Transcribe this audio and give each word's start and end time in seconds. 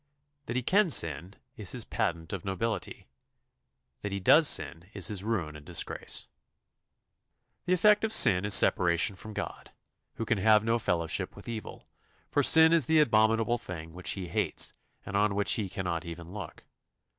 That 0.47 0.55
he 0.55 0.63
can 0.63 0.89
sin 0.89 1.35
is 1.57 1.73
his 1.73 1.85
patent 1.85 2.33
of 2.33 2.43
nobility, 2.43 3.05
that 4.01 4.11
he 4.11 4.19
does 4.19 4.47
sin 4.47 4.89
is 4.95 5.09
his 5.09 5.23
ruin 5.23 5.55
and 5.55 5.63
disgrace. 5.63 6.25
The 7.65 7.73
effect 7.73 8.03
of 8.03 8.11
sin 8.11 8.43
is 8.43 8.55
separation 8.55 9.15
from 9.15 9.33
God, 9.35 9.71
who 10.15 10.25
can 10.25 10.39
have 10.39 10.63
no 10.63 10.79
fellowship 10.79 11.35
with 11.35 11.47
evil, 11.47 11.87
for 12.31 12.41
sin 12.41 12.73
is 12.73 12.87
the 12.87 12.99
abominable 12.99 13.59
thing 13.59 13.93
which 13.93 14.09
He 14.13 14.27
hates, 14.27 14.73
and 15.05 15.15
on 15.15 15.35
which 15.35 15.51
He 15.51 15.69
cannot 15.69 16.03
even 16.03 16.33
look. 16.33 16.63